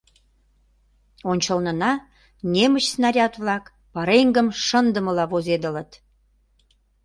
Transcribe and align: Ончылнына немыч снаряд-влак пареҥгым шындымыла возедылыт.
Ончылнына 1.31 1.91
немыч 2.53 2.85
снаряд-влак 2.93 3.63
пареҥгым 3.93 4.47
шындымыла 4.65 5.25
возедылыт. 5.31 5.91